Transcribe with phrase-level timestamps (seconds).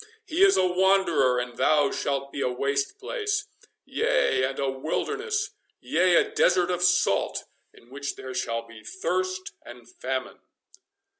[0.25, 6.31] He is a wanderer, and thou shalt be a waste place—yea, and a wilderness—yea, a
[6.31, 10.39] desert of salt, in which there shall be thirst and famine."